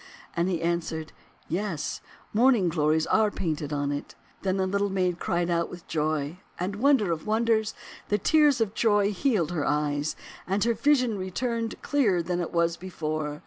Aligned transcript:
And 0.35 0.49
he 0.49 0.63
answered, 0.63 1.13
'Yes, 1.47 2.01
Morning 2.33 2.69
Glories 2.69 3.05
are 3.05 3.29
painted 3.29 3.71
on 3.71 3.91
it." 3.91 4.15
Then 4.41 4.57
the 4.57 4.65
Little 4.65 4.89
Maid 4.89 5.19
cried 5.19 5.51
out 5.51 5.69
with 5.69 5.87
joy; 5.87 6.39
and, 6.59 6.77
wonder 6.77 7.11
of 7.11 7.27
wonders! 7.27 7.75
the 8.09 8.17
tears 8.17 8.59
of 8.59 8.73
joy 8.73 9.11
healed 9.13 9.51
her 9.51 9.63
eyes, 9.63 10.15
and 10.47 10.63
her 10.63 10.73
vision 10.73 11.19
returned 11.19 11.79
clearer 11.83 12.23
than 12.23 12.39
it 12.41 12.51
was 12.51 12.77
before. 12.77 13.39